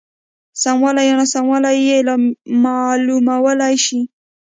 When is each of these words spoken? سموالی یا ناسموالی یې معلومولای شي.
سموالی 0.61 1.03
یا 1.07 1.15
ناسموالی 1.19 1.75
یې 1.87 1.97
معلومولای 2.63 3.75
شي. 3.85 3.99